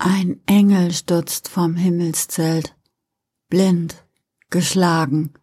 [0.00, 2.76] Ein Engel stürzt vom Himmelszelt,
[3.48, 4.04] blind,
[4.48, 5.34] geschlagen.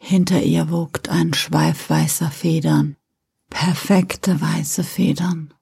[0.00, 2.96] Hinter ihr wogt ein Schweif weißer Federn,
[3.50, 5.54] perfekte weiße Federn.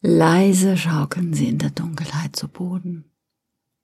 [0.00, 3.04] Leise schaukeln sie in der Dunkelheit zu Boden.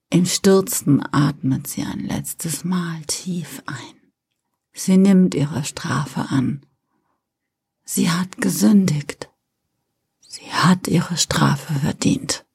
[0.08, 4.10] Im Stürzen atmet sie ein letztes Mal tief ein.
[4.72, 6.64] Sie nimmt ihre Strafe an.
[7.84, 9.28] Sie hat gesündigt.
[10.26, 12.45] Sie hat ihre Strafe verdient.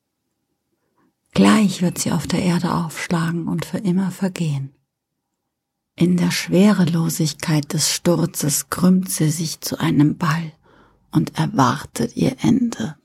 [1.32, 4.74] Gleich wird sie auf der Erde aufschlagen und für immer vergehen.
[5.96, 10.54] In der Schwerelosigkeit des Sturzes krümmt sie sich zu einem Ball
[11.12, 12.96] und erwartet ihr Ende.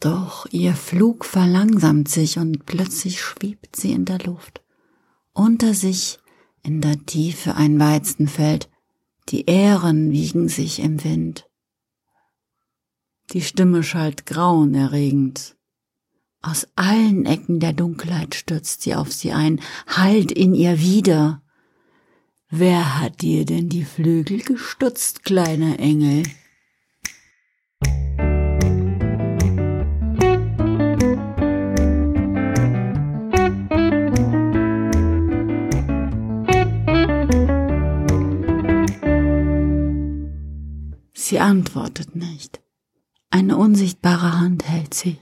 [0.00, 4.62] Doch ihr Flug verlangsamt sich und plötzlich schwebt sie in der Luft.
[5.32, 6.18] Unter sich
[6.62, 8.70] in der Tiefe ein Weizenfeld,
[9.28, 11.48] die Ähren wiegen sich im Wind.
[13.32, 15.57] Die Stimme schallt grauenerregend.
[16.40, 21.42] Aus allen Ecken der Dunkelheit stürzt sie auf sie ein, halt in ihr wieder.
[22.48, 26.22] Wer hat dir denn die Flügel gestutzt, kleiner Engel?
[41.12, 42.62] Sie antwortet nicht.
[43.28, 45.18] Eine unsichtbare Hand hält sie.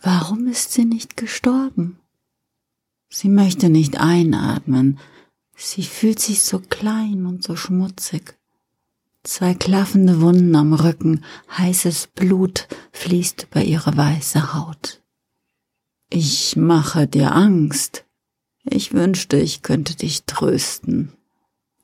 [0.00, 1.98] Warum ist sie nicht gestorben?
[3.08, 4.98] Sie möchte nicht einatmen.
[5.56, 8.38] Sie fühlt sich so klein und so schmutzig.
[9.24, 11.24] Zwei klaffende Wunden am Rücken,
[11.56, 15.02] heißes Blut fließt über ihre weiße Haut.
[16.10, 18.06] Ich mache dir Angst.
[18.64, 21.12] Ich wünschte, ich könnte dich trösten.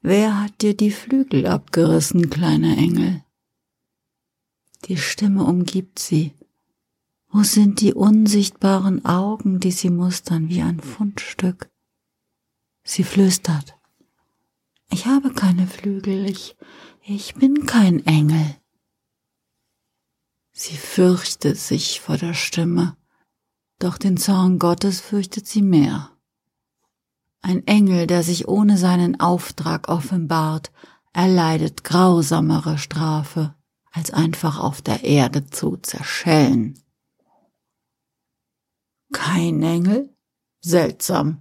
[0.01, 3.23] Wer hat dir die Flügel abgerissen, kleiner Engel?
[4.87, 6.33] Die Stimme umgibt sie,
[7.35, 11.69] wo sind die unsichtbaren Augen, die sie mustern wie ein Fundstück?
[12.85, 13.77] Sie flüstert.
[14.89, 16.57] Ich habe keine Flügel, ich,
[17.03, 18.55] ich bin kein Engel.
[20.53, 22.97] Sie fürchtet sich vor der Stimme,
[23.81, 26.13] doch den Zorn Gottes fürchtet sie mehr.
[27.41, 30.71] Ein Engel, der sich ohne seinen Auftrag offenbart,
[31.13, 33.57] erleidet grausamere Strafe,
[33.91, 36.79] als einfach auf der Erde zu zerschellen.
[39.15, 40.11] Kein Engel?
[40.61, 41.41] Seltsam.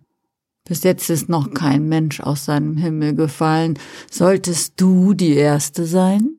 [0.63, 3.77] Bis jetzt ist noch kein Mensch aus seinem Himmel gefallen.
[4.09, 6.37] Solltest du die Erste sein?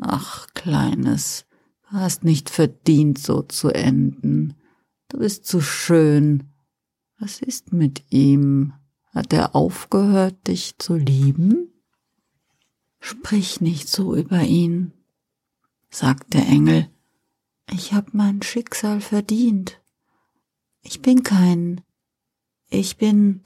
[0.00, 1.46] Ach, Kleines,
[1.88, 4.54] du hast nicht verdient, so zu enden.
[5.08, 6.42] Du bist zu schön.
[7.18, 8.74] Was ist mit ihm?
[9.14, 11.72] Hat er aufgehört, dich zu lieben?
[12.98, 14.92] Sprich nicht so über ihn,
[15.88, 16.90] sagt der Engel.
[17.70, 19.80] Ich hab mein Schicksal verdient.
[20.88, 21.80] Ich bin kein,
[22.70, 23.42] ich bin,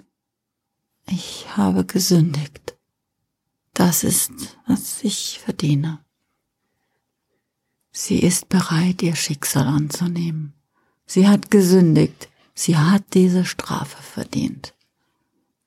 [1.06, 2.77] ich habe gesündigt.
[3.73, 6.05] Das ist, was ich verdiene.
[7.93, 10.53] Sie ist bereit, ihr Schicksal anzunehmen.
[11.06, 12.28] Sie hat gesündigt.
[12.53, 14.75] Sie hat diese Strafe verdient.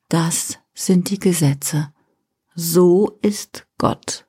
[0.09, 1.91] Das sind die Gesetze.
[2.53, 4.27] So ist Gott.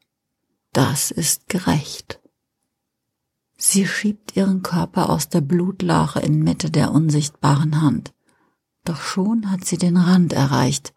[0.73, 2.23] Das ist gerecht.
[3.57, 8.13] Sie schiebt ihren Körper aus der Blutlache in Mitte der unsichtbaren Hand.
[8.85, 10.93] Doch schon hat sie den Rand erreicht,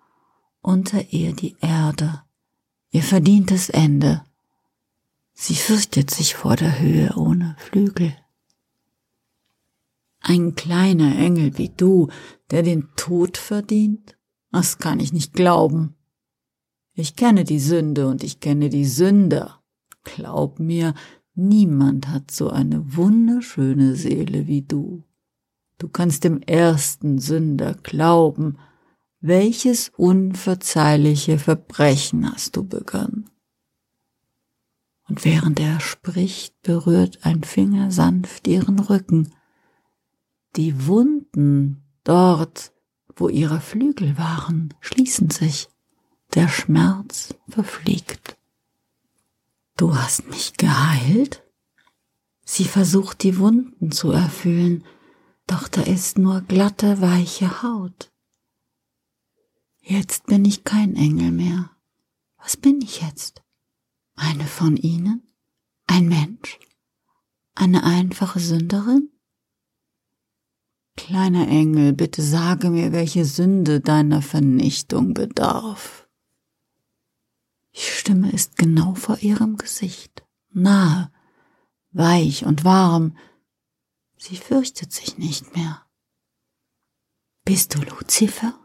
[0.61, 2.23] unter ihr die Erde,
[2.91, 4.23] ihr verdientes Ende.
[5.33, 8.15] Sie fürchtet sich vor der Höhe ohne Flügel.
[10.19, 12.09] Ein kleiner Engel wie du,
[12.51, 14.17] der den Tod verdient?
[14.51, 15.95] Das kann ich nicht glauben.
[16.93, 19.61] Ich kenne die Sünde und ich kenne die Sünder.
[20.03, 20.95] Glaub mir,
[21.39, 25.03] Niemand hat so eine wunderschöne Seele wie du.
[25.77, 28.57] Du kannst dem ersten Sünder glauben.
[29.19, 33.29] Welches unverzeihliche Verbrechen hast du begangen?
[35.07, 39.29] Und während er spricht, berührt ein Finger sanft ihren Rücken.
[40.55, 42.73] Die Wunden dort,
[43.15, 45.69] wo ihre Flügel waren, schließen sich.
[46.33, 48.36] Der Schmerz verfliegt.
[49.77, 51.43] Du hast mich geheilt?
[52.43, 54.83] Sie versucht die Wunden zu erfüllen,
[55.45, 58.11] doch da ist nur glatte, weiche Haut.
[59.81, 61.69] Jetzt bin ich kein Engel mehr.
[62.37, 63.43] Was bin ich jetzt?
[64.15, 65.21] Eine von Ihnen?
[65.85, 66.59] Ein Mensch?
[67.53, 69.11] Eine einfache Sünderin?
[70.95, 76.06] Kleiner Engel, bitte sage mir, welche Sünde deiner Vernichtung bedarf.
[77.77, 81.11] Die Stimme ist genau vor ihrem Gesicht, nahe,
[81.91, 83.15] weich und warm.
[84.17, 85.85] Sie fürchtet sich nicht mehr.
[87.45, 88.59] Bist du Luzifer?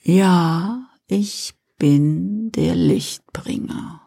[0.00, 4.00] Ja, ich bin der Lichtbringer.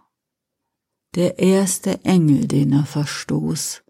[1.15, 3.83] Der erste Engel, den er verstoß.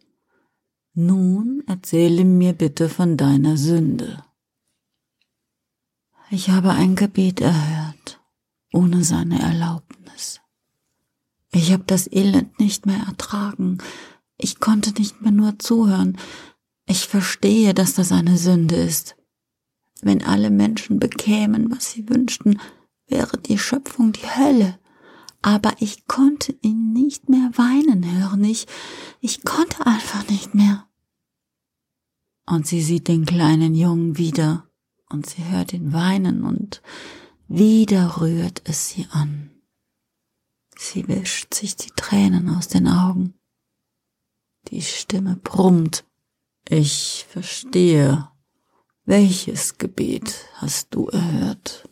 [0.94, 4.26] Nun erzähle mir bitte von deiner Sünde.
[6.32, 7.85] Ich habe ein Gebet erhört,
[8.76, 10.42] ohne seine Erlaubnis.
[11.52, 13.78] Ich habe das Elend nicht mehr ertragen.
[14.38, 16.18] Ich konnte nicht mehr nur zuhören.
[16.86, 19.16] Ich verstehe, dass das eine Sünde ist.
[20.02, 22.60] Wenn alle Menschen bekämen, was sie wünschten,
[23.08, 24.78] wäre die Schöpfung die Hölle.
[25.42, 28.44] Aber ich konnte ihn nicht mehr weinen hören.
[28.44, 28.68] Ich,
[29.22, 30.86] ich konnte einfach nicht mehr.
[32.46, 34.68] Und sie sieht den kleinen Jungen wieder,
[35.10, 36.82] und sie hört ihn weinen, und
[37.48, 39.52] wieder rührt es sie an.
[40.78, 43.34] Sie wischt sich die Tränen aus den Augen.
[44.70, 46.04] Die Stimme brummt.
[46.68, 48.30] Ich verstehe,
[49.06, 51.88] welches Gebet hast du erhört?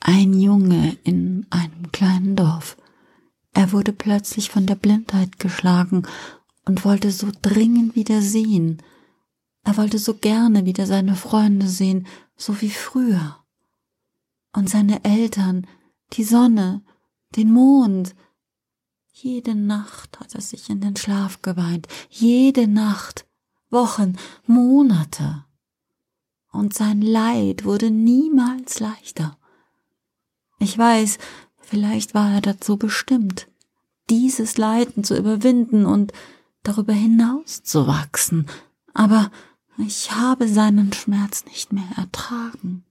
[0.00, 2.76] Ein Junge in einem kleinen Dorf.
[3.52, 6.06] Er wurde plötzlich von der Blindheit geschlagen
[6.64, 8.82] und wollte so dringend wieder sehen.
[9.64, 12.06] Er wollte so gerne wieder seine Freunde sehen,
[12.36, 13.37] so wie früher.
[14.52, 15.66] Und seine Eltern,
[16.14, 16.82] die Sonne,
[17.36, 18.14] den Mond.
[19.12, 23.26] Jede Nacht hat er sich in den Schlaf geweint, jede Nacht,
[23.70, 24.16] Wochen,
[24.46, 25.44] Monate
[26.52, 29.38] und sein Leid wurde niemals leichter.
[30.58, 31.18] Ich weiß,
[31.60, 33.48] vielleicht war er dazu bestimmt,
[34.10, 36.12] dieses Leiden zu überwinden und
[36.62, 38.46] darüber hinaus zu wachsen,
[38.94, 39.30] aber
[39.76, 42.84] ich habe seinen Schmerz nicht mehr ertragen.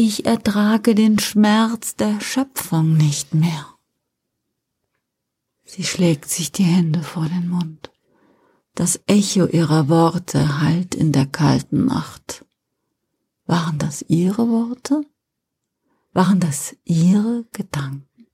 [0.00, 3.66] Ich ertrage den Schmerz der Schöpfung nicht mehr.
[5.64, 7.90] Sie schlägt sich die Hände vor den Mund.
[8.76, 12.44] Das Echo ihrer Worte hallt in der kalten Nacht.
[13.46, 15.04] Waren das ihre Worte?
[16.12, 18.28] Waren das ihre Gedanken?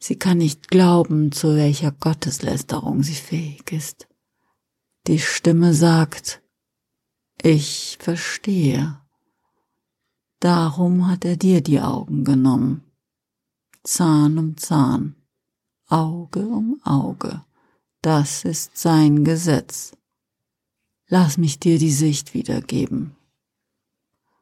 [0.00, 4.08] Sie kann nicht glauben, zu welcher Gotteslästerung sie fähig ist.
[5.06, 6.42] Die Stimme sagt,
[7.40, 8.98] ich verstehe.
[10.42, 12.82] Darum hat er dir die Augen genommen.
[13.84, 15.14] Zahn um Zahn,
[15.86, 17.44] Auge um Auge.
[18.00, 19.92] Das ist sein Gesetz.
[21.06, 23.14] Lass mich dir die Sicht wiedergeben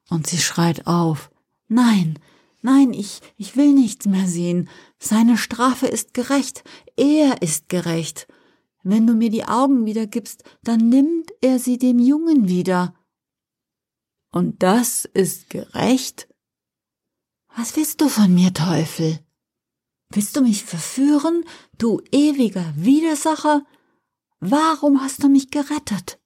[0.08, 1.31] und sie schreit auf
[1.69, 2.19] Nein,
[2.62, 4.70] nein, ich, ich will nichts mehr sehen.
[4.99, 6.64] Seine Strafe ist gerecht,
[6.97, 8.26] er ist gerecht.
[8.82, 12.94] Wenn du mir die Augen wieder gibst, dann nimmt er sie dem Jungen wieder.
[14.31, 16.29] Und das ist gerecht?
[17.56, 19.19] Was willst du von mir, Teufel?
[20.11, 21.44] Willst du mich verführen,
[21.79, 23.65] du ewiger Widersacher?
[24.41, 26.19] Warum hast du mich gerettet?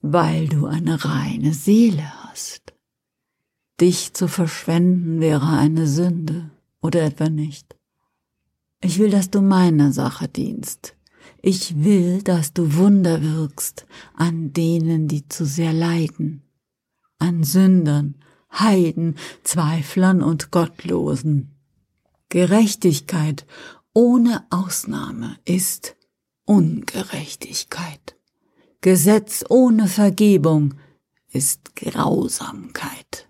[0.00, 2.74] Weil du eine reine Seele hast.
[3.80, 6.50] Dich zu verschwenden wäre eine Sünde,
[6.82, 7.76] oder etwa nicht?
[8.82, 10.96] Ich will, dass du meiner Sache dienst.
[11.42, 16.42] Ich will, dass du Wunder wirkst an denen, die zu sehr leiden,
[17.20, 18.16] an Sündern,
[18.52, 21.54] Heiden, Zweiflern und Gottlosen.
[22.28, 23.46] Gerechtigkeit
[23.94, 25.96] ohne Ausnahme ist
[26.44, 28.16] Ungerechtigkeit.
[28.80, 30.74] Gesetz ohne Vergebung
[31.28, 33.28] ist Grausamkeit.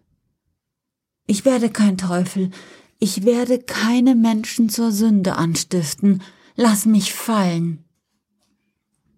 [1.27, 2.51] Ich werde kein Teufel,
[2.99, 6.23] ich werde keine Menschen zur Sünde anstiften,
[6.55, 7.85] lass mich fallen.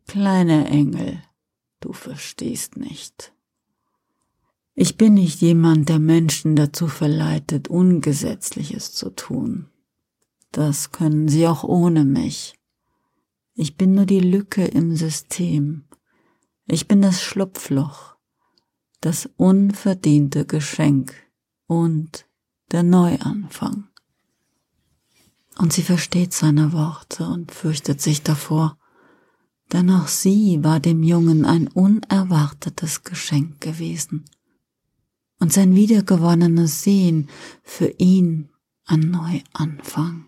[0.06, 1.22] Kleiner Engel,
[1.80, 3.32] du verstehst nicht.
[4.74, 9.68] Ich bin nicht jemand, der Menschen dazu verleitet, Ungesetzliches zu tun.
[10.50, 12.54] Das können sie auch ohne mich.
[13.54, 15.84] Ich bin nur die Lücke im System,
[16.66, 18.16] ich bin das Schlupfloch,
[19.02, 21.12] das unverdiente Geschenk
[21.66, 22.26] und
[22.70, 23.88] der Neuanfang.
[25.58, 28.78] Und sie versteht seine Worte und fürchtet sich davor,
[29.70, 34.24] denn auch sie war dem Jungen ein unerwartetes Geschenk gewesen
[35.42, 37.28] und sein wiedergewonnenes Sehen
[37.62, 38.48] für ihn
[38.86, 40.24] ein Neuanfang.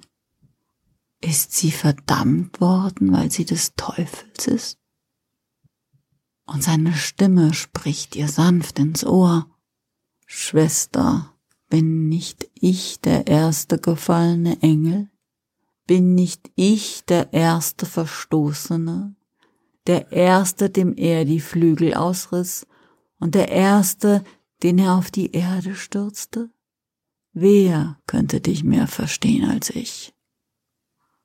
[1.23, 4.79] Ist sie verdammt worden, weil sie des Teufels ist?
[6.47, 9.49] und seine Stimme spricht ihr sanft ins Ohr.
[10.27, 11.35] Schwester,
[11.69, 15.09] bin nicht ich der erste gefallene Engel?
[15.87, 19.15] Bin nicht ich der erste Verstoßene?
[19.87, 22.67] Der erste, dem er die Flügel ausriss
[23.19, 24.25] und der erste,
[24.65, 26.51] den er auf die Erde stürzte?
[27.35, 30.15] Wer könnte dich mehr verstehen als ich?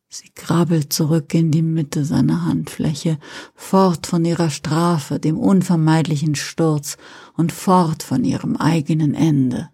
[0.09, 3.17] Sie krabbelt zurück in die Mitte seiner Handfläche,
[3.55, 6.97] fort von ihrer Strafe, dem unvermeidlichen Sturz
[7.37, 9.69] und fort von ihrem eigenen Ende.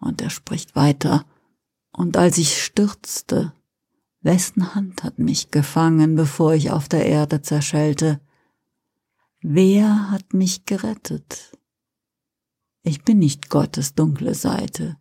[0.00, 1.24] Und er spricht weiter.
[1.92, 3.52] Und als ich stürzte,
[4.20, 8.20] wessen Hand hat mich gefangen, bevor ich auf der Erde zerschellte?
[9.40, 11.57] Wer hat mich gerettet?
[12.88, 14.96] Ich bin nicht Gottes dunkle Seite,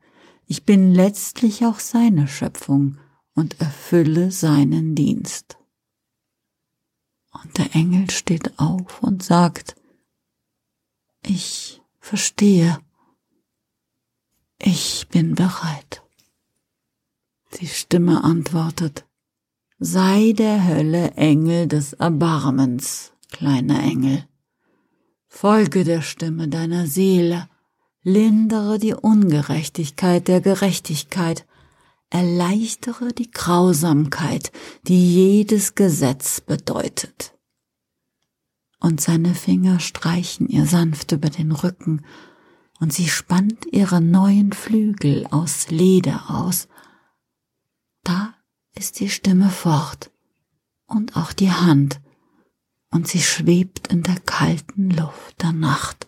[0.45, 2.97] ich bin letztlich auch seine Schöpfung
[3.33, 5.57] und erfülle seinen Dienst.
[7.31, 9.77] Und der Engel steht auf und sagt,
[11.25, 12.77] ich verstehe,
[14.61, 16.03] ich bin bereit.
[17.61, 19.05] Die Stimme antwortet,
[19.79, 24.27] sei der Hölle Engel des Erbarmens, kleiner Engel.
[25.29, 27.47] Folge der Stimme deiner Seele,
[28.07, 31.45] lindere die Ungerechtigkeit der Gerechtigkeit,
[32.09, 37.37] erleichtere die Grausamkeit, die jedes Gesetz bedeutet.
[38.79, 42.05] Und seine Finger streichen ihr sanft über den Rücken,
[42.79, 46.69] und sie spannt ihre neuen Flügel aus Leder aus.
[48.03, 48.35] Da
[48.73, 50.11] ist die Stimme fort
[50.85, 51.99] und auch die Hand,
[52.89, 56.06] und sie schwebt in der kalten Luft der Nacht.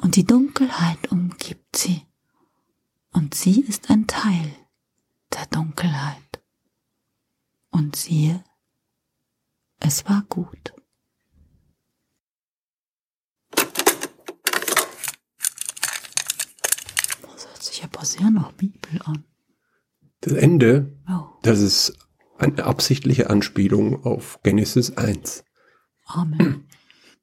[0.00, 2.02] Und die Dunkelheit umgibt sie
[3.12, 4.54] und sie ist ein Teil
[5.34, 6.42] der Dunkelheit.
[7.70, 8.42] Und siehe,
[9.80, 10.72] es war gut.
[17.22, 19.24] Das hört sich aber sehr nach Bibel an.
[20.20, 21.96] Das Ende, Oh, das ist
[22.38, 25.44] eine absichtliche Anspielung auf Genesis 1.
[26.06, 26.68] Amen.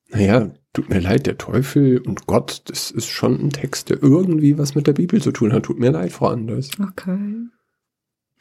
[0.10, 4.58] Naja, tut mir leid, der Teufel und Gott, das ist schon ein Text, der irgendwie
[4.58, 5.64] was mit der Bibel zu tun hat.
[5.64, 6.70] Tut mir leid, Frau Anders.
[6.80, 7.48] Okay.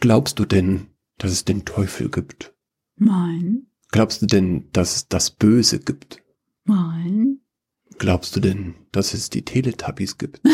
[0.01, 0.89] Glaubst du denn,
[1.19, 2.55] dass es den Teufel gibt?
[2.97, 6.21] Nein, Glaubst du denn, dass es das Böse gibt?
[6.65, 7.39] nein.
[7.99, 10.41] Glaubst du denn, dass es die Teletubbies gibt?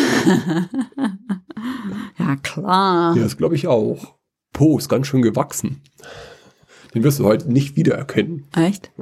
[2.18, 3.16] ja, klar.
[3.16, 4.18] Ja, das glaube ich auch.
[4.52, 5.80] Po ist ganz schön gewachsen.
[6.92, 8.46] Den wirst du heute nicht wiedererkennen.
[8.54, 8.92] Echt?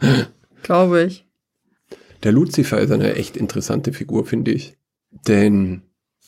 [0.62, 1.27] Glaube ich.
[2.22, 4.76] Der Luzifer ist eine echt interessante Figur, finde ich.
[5.10, 5.82] Denn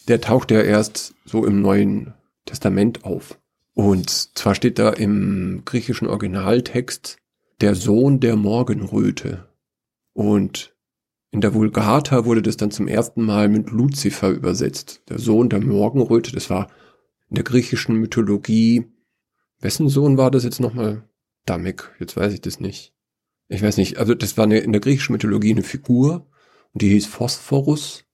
[0.09, 2.15] der taucht ja erst so im Neuen
[2.47, 3.39] Testament auf.
[3.75, 7.19] Und zwar steht da im griechischen Originaltext
[7.61, 9.49] der Sohn der Morgenröte.
[10.13, 10.75] Und
[11.31, 15.03] in der Vulgata wurde das dann zum ersten Mal mit Luzifer übersetzt.
[15.09, 16.69] Der Sohn der Morgenröte, das war
[17.29, 18.87] in der griechischen Mythologie.
[19.61, 21.05] Wessen Sohn war das jetzt nochmal?
[21.47, 22.93] Damek, jetzt weiß ich das nicht.
[23.53, 26.27] Ich weiß nicht, also das war eine, in der griechischen Mythologie eine Figur
[26.73, 28.05] und die hieß Phosphorus.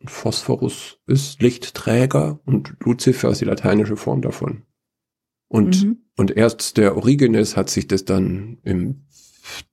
[0.00, 4.62] Und Phosphorus ist Lichtträger und Luzifer ist die lateinische Form davon.
[5.48, 5.98] Und, Mhm.
[6.16, 9.02] und erst der Origenes hat sich das dann im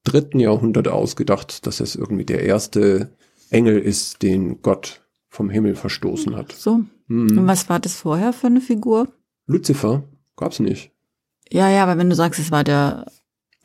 [0.03, 3.15] dritten Jahrhundert ausgedacht, dass es irgendwie der erste
[3.49, 6.51] Engel ist, den Gott vom Himmel verstoßen hat.
[6.51, 6.81] So.
[7.07, 7.37] Hm.
[7.37, 9.07] Und was war das vorher für eine Figur?
[9.45, 10.03] Luzifer
[10.35, 10.91] gab's nicht.
[11.49, 13.05] Ja, ja, aber wenn du sagst, es war der,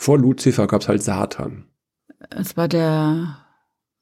[0.03, 1.67] Vor Luzifer gab's halt Satan.
[2.31, 3.37] es war der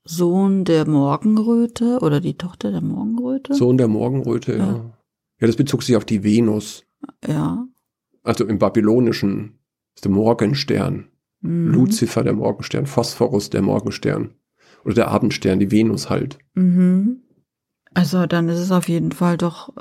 [0.03, 3.53] Sohn der Morgenröte oder die Tochter der Morgenröte?
[3.53, 4.67] Sohn der Morgenröte, ja.
[4.67, 4.99] Ja.
[5.41, 6.87] Ja, das bezog sich auf die Venus.
[7.27, 7.67] Ja.
[8.23, 9.59] Also im Babylonischen
[9.95, 11.11] ist der Morgenstern.
[11.43, 11.75] Mhm.
[11.75, 14.37] Luzifer der Morgenstern, Phosphorus der Morgenstern.
[14.87, 16.39] Oder der Abendstern, die Venus halt.
[16.55, 17.25] Mhm.
[17.93, 19.75] Also dann ist es auf jeden Fall doch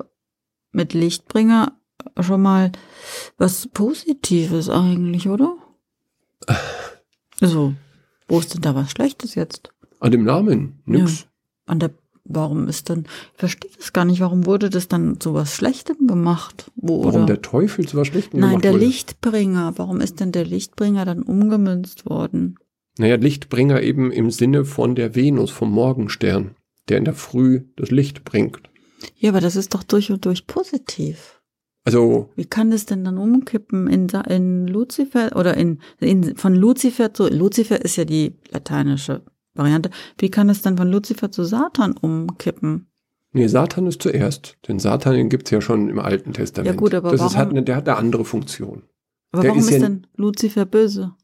[0.73, 1.79] mit Lichtbringer
[2.19, 2.73] schon mal
[3.37, 5.55] was Positives eigentlich, oder?
[7.41, 7.73] Also,
[8.27, 9.71] wo ist denn da was Schlechtes jetzt?
[10.01, 11.25] An dem Namen, nix.
[11.65, 11.91] An der,
[12.25, 16.05] warum ist denn, ich verstehe das gar nicht, warum wurde das dann zu was Schlechtem
[16.05, 16.69] gemacht?
[16.75, 17.25] Wo, Warum oder?
[17.27, 18.85] der Teufel zu was Schlechtem Nein, gemacht der wurde?
[18.85, 19.73] Lichtbringer.
[19.77, 22.55] Warum ist denn der Lichtbringer dann umgemünzt worden?
[22.97, 26.55] Naja, Lichtbringer eben im Sinne von der Venus, vom Morgenstern,
[26.89, 28.59] der in der Früh das Licht bringt.
[29.15, 31.38] Ja, aber das ist doch durch und durch positiv.
[31.85, 37.13] Also, Wie kann das denn dann umkippen in, in Luzifer oder in, in von Luzifer
[37.13, 39.23] zu Luzifer ist ja die lateinische
[39.55, 39.89] Variante.
[40.17, 42.85] Wie kann es dann von Luzifer zu Satan umkippen?
[43.31, 44.57] nee, Satan ist zuerst.
[44.67, 46.73] Denn Satan, den gibt's ja schon im Alten Testament.
[46.75, 48.83] Ja gut, aber das ist, hat warum- eine, der hat eine andere Funktion.
[49.31, 51.15] Aber Der warum ist ja- denn Luzifer böse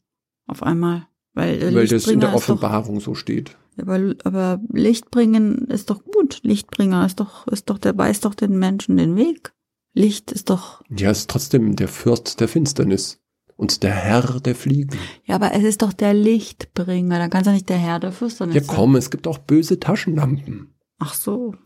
[0.48, 1.08] auf einmal?
[1.34, 3.58] Weil, Weil das in der ist doch, Offenbarung so steht.
[3.82, 6.40] aber, aber Lichtbringen ist doch gut.
[6.44, 9.52] Lichtbringer ist doch, ist doch, der weist doch den Menschen den Weg.
[9.96, 13.22] Licht ist doch, Ja, ist trotzdem der Fürst der Finsternis
[13.56, 14.98] und der Herr der Fliegen.
[15.24, 17.18] ja, aber es ist doch der Lichtbringer.
[17.18, 18.76] Dann kann es ja nicht der Herr der Finsternis Ja, sein.
[18.76, 20.76] komm, es gibt auch böse Taschenlampen.
[21.00, 21.56] Ach so.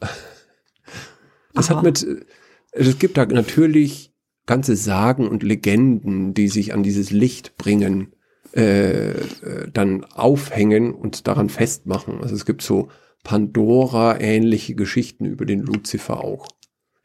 [1.54, 2.24] Das Aber- hat mit, äh,
[2.72, 4.14] es gibt da natürlich
[4.46, 8.14] ganze Sagen und Legenden, die sich an dieses Licht bringen,
[8.56, 12.22] äh, äh, dann aufhängen und daran festmachen.
[12.22, 12.90] Also es gibt so
[13.24, 16.48] Pandora-ähnliche Geschichten über den Luzifer auch.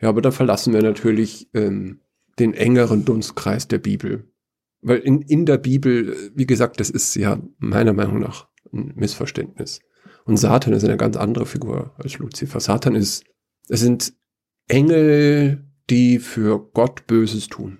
[0.00, 2.00] Ja, aber da verlassen wir natürlich ähm,
[2.38, 4.28] den engeren Dunstkreis der Bibel.
[4.82, 9.80] Weil in, in der Bibel, wie gesagt, das ist ja meiner Meinung nach ein Missverständnis.
[10.24, 12.60] Und Satan ist eine ganz andere Figur als Luzifer.
[12.60, 13.24] Satan ist,
[13.68, 14.14] es sind
[14.68, 17.78] Engel, die für Gott Böses tun.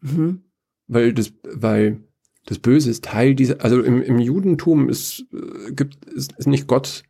[0.00, 0.42] Mhm.
[0.86, 2.04] Weil das, weil
[2.46, 6.66] das Böse ist Teil dieser, also im, im Judentum ist, äh, gibt, ist, ist nicht
[6.66, 7.04] Gott,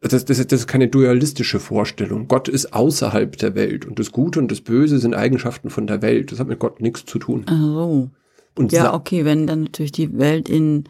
[0.00, 2.28] das, das, das ist keine dualistische Vorstellung.
[2.28, 6.02] Gott ist außerhalb der Welt und das Gute und das Böse sind Eigenschaften von der
[6.02, 6.30] Welt.
[6.30, 7.44] Das hat mit Gott nichts zu tun.
[7.46, 8.10] Ach so.
[8.54, 10.84] Und ja, okay, wenn dann natürlich die Welt in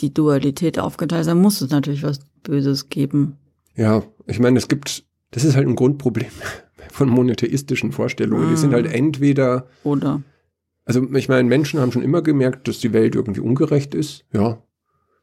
[0.00, 3.36] die Dualität aufgeteilt ist, dann muss es natürlich was Böses geben.
[3.74, 6.30] Ja, ich meine, es gibt, das ist halt ein Grundproblem
[6.90, 8.46] von monotheistischen Vorstellungen.
[8.46, 8.50] Ah.
[8.50, 10.22] Die sind halt entweder oder.
[10.84, 14.24] Also ich meine, Menschen haben schon immer gemerkt, dass die Welt irgendwie ungerecht ist.
[14.32, 14.62] Ja,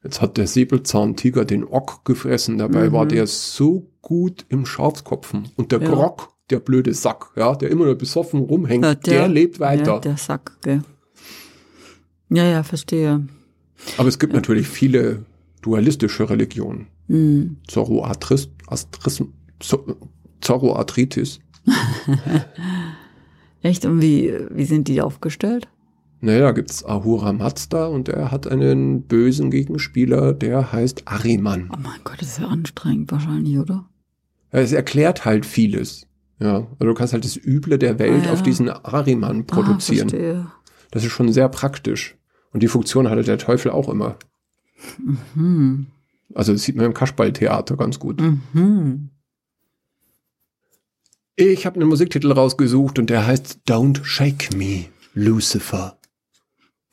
[0.05, 2.57] jetzt hat der Säbelzahntiger den Ock gefressen.
[2.57, 2.93] Dabei mhm.
[2.93, 5.49] war der so gut im Schafskopfen.
[5.57, 5.89] Und der ja.
[5.89, 9.93] Grog, der blöde Sack, ja, der immer nur besoffen rumhängt, ja, der, der, lebt weiter.
[9.95, 10.83] Ja, der Sack, gell.
[12.29, 13.27] Ja, ja, verstehe.
[13.97, 14.39] Aber es gibt ja.
[14.39, 15.25] natürlich viele
[15.61, 16.87] dualistische Religionen.
[17.07, 17.57] Mhm.
[17.67, 18.49] Zoroastris,
[20.41, 21.39] Zoroastritis.
[23.61, 23.85] Echt?
[23.85, 25.67] Und wie, wie sind die aufgestellt?
[26.25, 31.69] Naja, gibt's Ahura Mazda und er hat einen bösen Gegenspieler, der heißt Ariman.
[31.71, 33.87] Oh mein Gott, das ist ja anstrengend wahrscheinlich, oder?
[34.49, 36.07] Es erklärt halt vieles.
[36.39, 38.33] Ja, also du kannst halt das Üble der Welt ah, ja.
[38.33, 40.09] auf diesen Ariman ah, produzieren.
[40.15, 40.51] Ah,
[40.89, 42.15] das ist schon sehr praktisch.
[42.51, 44.17] Und die Funktion hatte der Teufel auch immer.
[45.35, 45.85] Mhm.
[46.33, 48.19] Also das sieht man im Kaschballtheater ganz gut.
[48.19, 49.11] Mhm.
[51.35, 55.99] Ich habe einen Musiktitel rausgesucht und der heißt Don't Shake Me, Lucifer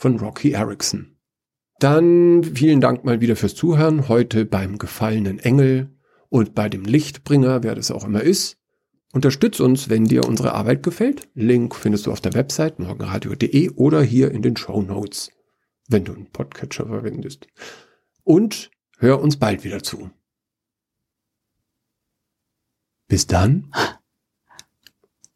[0.03, 1.17] von Rocky Erickson.
[1.79, 5.97] Dann vielen Dank mal wieder fürs Zuhören, heute beim gefallenen Engel
[6.29, 8.59] und bei dem Lichtbringer, wer das auch immer ist.
[9.13, 11.29] Unterstütz uns, wenn dir unsere Arbeit gefällt.
[11.35, 15.31] Link findest du auf der Website morgenradio.de oder hier in den Show Notes,
[15.89, 17.47] wenn du einen Podcatcher verwendest.
[18.25, 20.11] Und hör uns bald wieder zu.
[23.07, 23.71] Bis dann.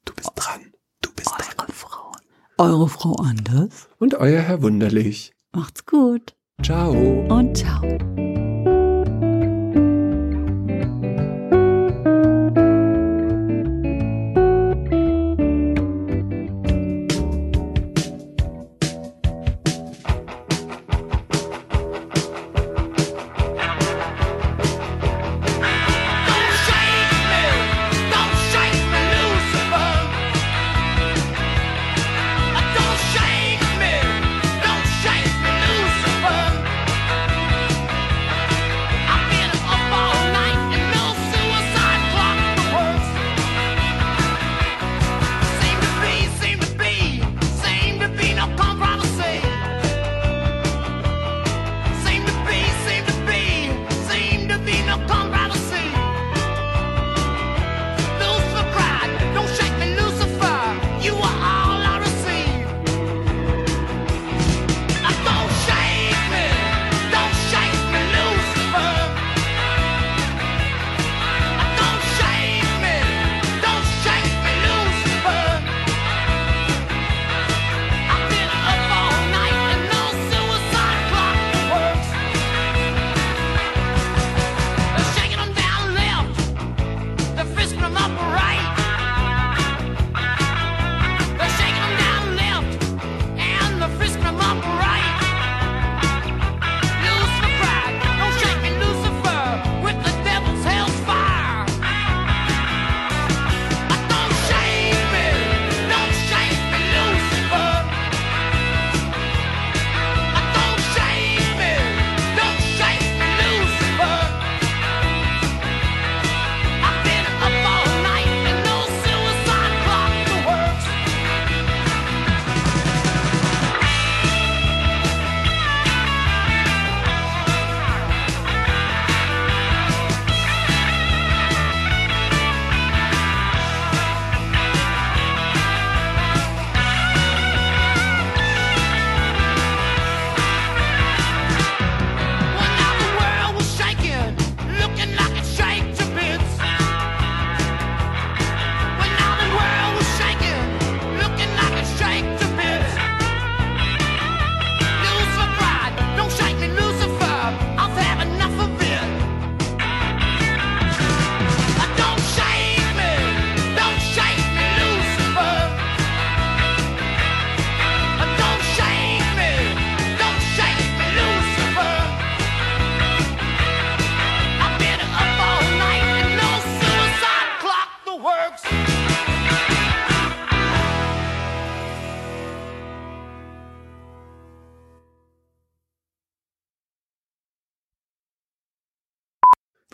[0.05, 0.73] Du bist dran.
[1.03, 1.69] Du bist Eure dran.
[1.69, 2.11] Frau.
[2.59, 3.91] Eure Frau Anders.
[3.99, 5.35] Und euer Herr Wunderlich.
[5.53, 6.35] Macht's gut.
[6.63, 6.93] Ciao.
[7.29, 7.83] Und ciao.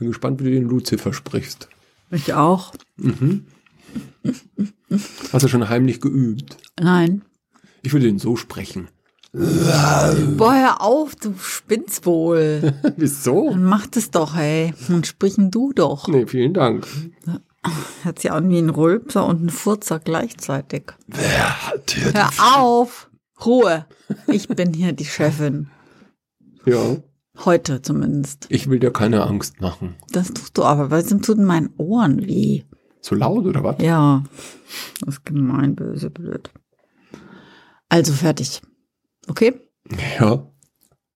[0.02, 1.68] Bin gespannt, wie du den Lucifer sprichst.
[2.10, 2.72] Ich auch.
[5.32, 6.56] Hast du schon heimlich geübt?
[6.80, 7.22] Nein.
[7.82, 8.88] Ich würde den so sprechen.
[9.32, 12.74] Boah, hör auf, du spinnst wohl.
[12.96, 13.50] Wieso?
[13.50, 14.74] Dann mach das doch, hey.
[14.88, 16.08] Dann sprechen du doch.
[16.08, 16.88] Nee, vielen Dank.
[18.02, 20.82] Hört sich an wie ein Rülpser und ein Furzer gleichzeitig.
[21.06, 23.08] Wer hat hier Hör auf!
[23.46, 23.86] Ruhe!
[24.26, 25.70] Ich bin hier die Chefin.
[26.66, 26.96] Ja,
[27.38, 28.46] Heute zumindest.
[28.50, 29.96] ich will dir keine Angst machen.
[30.10, 32.64] Das tust du aber, weil es tun meinen Ohren weh.
[33.00, 33.76] Zu laut oder was?
[33.80, 34.22] Ja.
[35.00, 36.50] Das ist gemein, böse, blöd.
[37.88, 38.62] Also fertig.
[39.28, 39.54] Okay?
[40.20, 40.46] Ja.